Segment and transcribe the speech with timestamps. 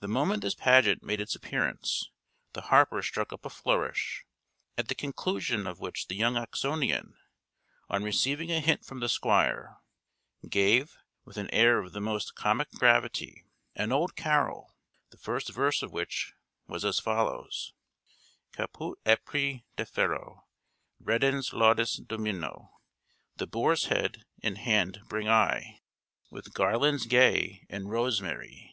[0.00, 2.10] The moment this pageant made its appearance,
[2.54, 4.24] the harper struck up a flourish;
[4.76, 7.14] at the conclusion of which the young Oxonian,
[7.88, 9.76] on receiving a hint from the Squire,
[10.48, 13.44] gave, with an air of the most comic gravity,
[13.76, 14.74] an old carol,
[15.10, 16.32] the first verse of which
[16.66, 17.74] was as follows:
[18.50, 20.42] Caput apri defero
[20.98, 22.80] Reddens laudes Domino.
[23.36, 25.78] The boar's head in hand bring I,
[26.28, 28.72] With garlands gay and rosemary.